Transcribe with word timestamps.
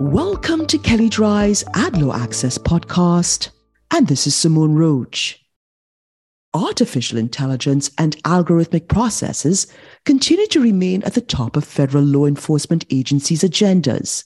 Welcome 0.00 0.68
to 0.68 0.78
Kelley 0.78 1.08
Drye's 1.08 1.64
AdLaw 1.74 2.14
Access 2.14 2.56
podcast, 2.56 3.50
and 3.90 4.06
this 4.06 4.28
is 4.28 4.34
Simone 4.36 4.76
Roach. 4.76 5.44
Artificial 6.54 7.18
intelligence 7.18 7.90
and 7.98 8.16
algorithmic 8.22 8.86
processes 8.86 9.66
continue 10.04 10.46
to 10.46 10.60
remain 10.60 11.02
at 11.02 11.14
the 11.14 11.20
top 11.20 11.56
of 11.56 11.64
federal 11.64 12.04
law 12.04 12.26
enforcement 12.26 12.84
agencies' 12.90 13.42
agendas. 13.42 14.22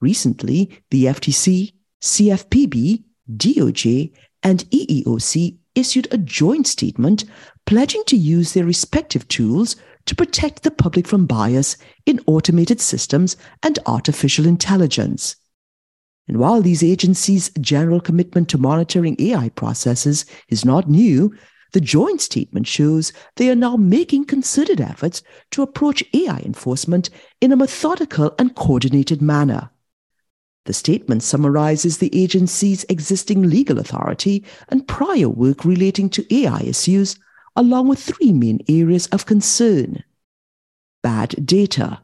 Recently, 0.00 0.82
the 0.90 1.04
FTC, 1.04 1.74
CFPB, 2.02 3.04
DOJ, 3.30 4.12
and 4.42 4.68
EEOC 4.70 5.56
issued 5.76 6.08
a 6.10 6.18
joint 6.18 6.66
statement 6.66 7.24
pledging 7.64 8.02
to 8.08 8.16
use 8.16 8.54
their 8.54 8.64
respective 8.64 9.28
tools 9.28 9.76
to 10.06 10.14
protect 10.14 10.62
the 10.62 10.70
public 10.70 11.06
from 11.06 11.26
bias 11.26 11.76
in 12.06 12.20
automated 12.26 12.80
systems 12.80 13.36
and 13.62 13.78
artificial 13.86 14.46
intelligence. 14.46 15.36
And 16.28 16.38
while 16.38 16.62
these 16.62 16.82
agencies' 16.82 17.50
general 17.60 18.00
commitment 18.00 18.48
to 18.48 18.58
monitoring 18.58 19.16
AI 19.18 19.50
processes 19.50 20.24
is 20.48 20.64
not 20.64 20.88
new, 20.88 21.34
the 21.72 21.80
joint 21.80 22.20
statement 22.20 22.66
shows 22.66 23.12
they 23.36 23.50
are 23.50 23.56
now 23.56 23.76
making 23.76 24.24
concerted 24.24 24.80
efforts 24.80 25.22
to 25.50 25.62
approach 25.62 26.02
AI 26.14 26.38
enforcement 26.38 27.10
in 27.40 27.52
a 27.52 27.56
methodical 27.56 28.34
and 28.38 28.54
coordinated 28.54 29.20
manner. 29.20 29.70
The 30.64 30.72
statement 30.72 31.22
summarizes 31.22 31.98
the 31.98 32.10
agency's 32.18 32.84
existing 32.88 33.48
legal 33.48 33.78
authority 33.78 34.44
and 34.68 34.88
prior 34.88 35.28
work 35.28 35.64
relating 35.64 36.10
to 36.10 36.34
AI 36.34 36.60
issues 36.62 37.16
along 37.56 37.88
with 37.88 37.98
three 37.98 38.32
main 38.32 38.60
areas 38.68 39.06
of 39.08 39.26
concern. 39.26 40.04
Bad 41.02 41.46
data. 41.46 42.00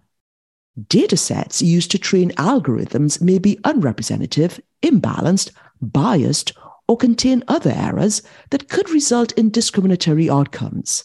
Datasets 0.79 1.61
used 1.61 1.91
to 1.91 1.99
train 1.99 2.31
algorithms 2.33 3.21
may 3.21 3.39
be 3.39 3.59
unrepresentative, 3.65 4.61
imbalanced, 4.83 5.51
biased, 5.81 6.53
or 6.89 6.97
contain 6.97 7.45
other 7.47 7.73
errors 7.75 8.23
that 8.51 8.69
could 8.69 8.89
result 8.91 9.33
in 9.33 9.51
discriminatory 9.51 10.31
outcomes. 10.31 11.05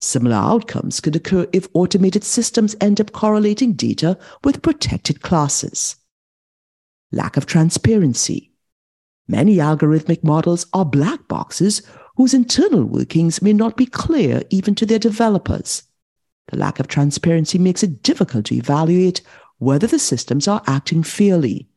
Similar 0.00 0.36
outcomes 0.36 1.00
could 1.00 1.16
occur 1.16 1.46
if 1.52 1.68
automated 1.72 2.24
systems 2.24 2.76
end 2.80 3.00
up 3.00 3.12
correlating 3.12 3.72
data 3.72 4.18
with 4.42 4.62
protected 4.62 5.22
classes. 5.22 5.96
Lack 7.10 7.36
of 7.36 7.46
transparency. 7.46 8.52
Many 9.26 9.56
algorithmic 9.56 10.22
models 10.22 10.66
are 10.74 10.84
black 10.84 11.26
boxes 11.28 11.82
whose 12.16 12.34
internal 12.34 12.84
workings 12.84 13.42
may 13.42 13.52
not 13.52 13.76
be 13.76 13.86
clear 13.86 14.42
even 14.50 14.74
to 14.74 14.86
their 14.86 14.98
developers. 14.98 15.82
The 16.48 16.58
lack 16.58 16.78
of 16.78 16.88
transparency 16.88 17.58
makes 17.58 17.82
it 17.82 18.02
difficult 18.02 18.46
to 18.46 18.54
evaluate 18.54 19.22
whether 19.58 19.86
the 19.86 19.98
systems 19.98 20.46
are 20.46 20.62
acting 20.66 21.02
fairly. 21.02 21.68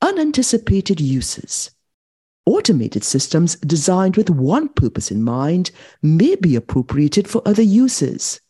Unanticipated 0.00 1.00
uses. 1.00 1.70
Automated 2.44 3.04
systems 3.04 3.56
designed 3.56 4.16
with 4.16 4.30
one 4.30 4.68
purpose 4.68 5.10
in 5.10 5.22
mind 5.22 5.70
may 6.02 6.34
be 6.34 6.56
appropriated 6.56 7.28
for 7.28 7.42
other 7.46 7.62
uses. 7.62 8.40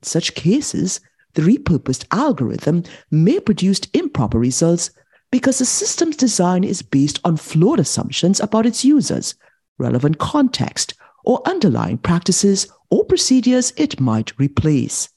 In 0.00 0.06
such 0.06 0.34
cases, 0.34 1.00
the 1.34 1.42
repurposed 1.42 2.06
algorithm 2.10 2.82
may 3.10 3.38
produce 3.38 3.80
improper 3.92 4.38
results 4.38 4.90
because 5.30 5.58
the 5.58 5.64
system's 5.64 6.16
design 6.16 6.64
is 6.64 6.82
based 6.82 7.20
on 7.24 7.36
flawed 7.36 7.78
assumptions 7.78 8.40
about 8.40 8.66
its 8.66 8.84
users 8.84 9.34
relevant 9.78 10.18
context, 10.18 10.94
or 11.24 11.42
underlying 11.46 11.98
practices 11.98 12.68
or 12.90 13.04
procedures 13.04 13.72
it 13.76 14.00
might 14.00 14.38
replace. 14.38 15.08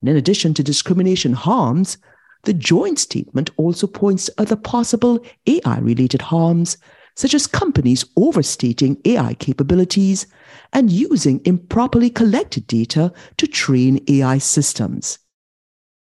And 0.00 0.08
in 0.08 0.16
addition 0.16 0.54
to 0.54 0.62
discrimination 0.62 1.32
harms, 1.32 1.98
the 2.44 2.52
joint 2.52 2.98
statement 2.98 3.50
also 3.56 3.86
points 3.86 4.26
to 4.26 4.34
other 4.38 4.56
possible 4.56 5.24
AI 5.46 5.78
related 5.78 6.22
harms, 6.22 6.76
such 7.14 7.34
as 7.34 7.46
companies 7.46 8.04
overstating 8.16 9.00
AI 9.04 9.34
capabilities 9.34 10.26
and 10.72 10.90
using 10.90 11.40
improperly 11.44 12.10
collected 12.10 12.66
data 12.66 13.12
to 13.36 13.46
train 13.46 14.02
AI 14.08 14.38
systems. 14.38 15.18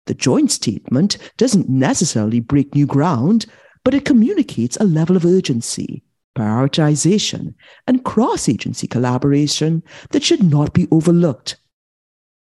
The 0.06 0.14
joint 0.14 0.52
statement 0.52 1.18
doesn't 1.38 1.70
necessarily 1.70 2.40
break 2.40 2.76
new 2.76 2.86
ground, 2.86 3.46
but 3.84 3.94
it 3.94 4.06
communicates 4.06 4.78
a 4.78 4.84
level 4.84 5.16
of 5.16 5.26
urgency 5.26 6.04
prioritization, 6.38 7.56
and 7.88 8.06
cross 8.06 8.48
agency 8.48 8.88
collaboration 8.88 9.82
that 10.12 10.24
should 10.24 10.44
not 10.44 10.74
be 10.74 10.88
overlooked. 10.92 11.58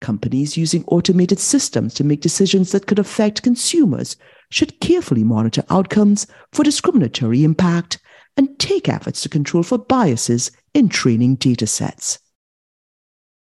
Companies 0.02 0.56
using 0.56 0.86
automated 0.86 1.40
systems 1.40 1.94
to 1.96 2.04
make 2.04 2.22
decisions 2.22 2.72
that 2.72 2.86
could 2.86 3.00
affect 3.00 3.42
consumers 3.42 4.16
should 4.52 4.80
carefully 4.80 5.24
monitor 5.24 5.64
outcomes 5.70 6.28
for 6.54 6.64
discriminatory 6.64 7.44
impact 7.44 7.98
and 8.38 8.60
take 8.60 8.88
efforts 8.88 9.22
to 9.22 9.30
control 9.30 9.64
for 9.64 9.80
biases 9.80 10.52
in 10.76 10.88
training 10.88 11.38
datasets. 11.38 12.20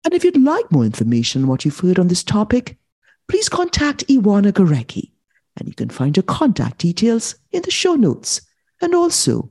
And 0.04 0.14
if 0.14 0.24
you'd 0.24 0.42
like 0.42 0.72
more 0.72 0.84
information 0.84 1.42
on 1.42 1.48
what 1.48 1.64
you've 1.64 1.78
heard 1.78 1.98
on 1.98 2.08
this 2.08 2.24
topic, 2.24 2.78
please 3.28 3.50
contact 3.50 4.06
Ioana 4.06 4.52
Gorecki, 4.52 5.10
and 5.56 5.68
you 5.68 5.74
can 5.74 5.90
find 5.90 6.16
her 6.16 6.22
contact 6.22 6.78
details 6.78 7.34
in 7.52 7.60
the 7.62 7.70
show 7.70 7.94
notes. 7.94 8.40
And 8.80 8.94
also, 8.94 9.50